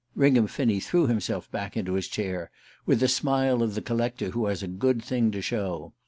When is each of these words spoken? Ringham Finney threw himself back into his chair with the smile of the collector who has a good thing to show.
Ringham 0.15 0.47
Finney 0.47 0.79
threw 0.79 1.05
himself 1.05 1.51
back 1.51 1.77
into 1.77 1.93
his 1.93 2.07
chair 2.07 2.49
with 2.87 3.01
the 3.01 3.07
smile 3.07 3.61
of 3.61 3.75
the 3.75 3.83
collector 3.83 4.31
who 4.31 4.47
has 4.47 4.63
a 4.63 4.67
good 4.67 5.03
thing 5.03 5.29
to 5.29 5.43
show. 5.43 5.93